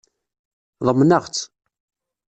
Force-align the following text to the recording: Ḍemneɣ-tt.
Ḍemneɣ-tt. 0.85 1.43